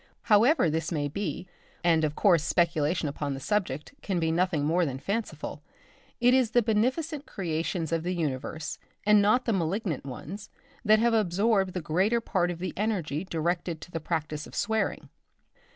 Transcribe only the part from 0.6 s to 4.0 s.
this may be, and of course speculation upon the subject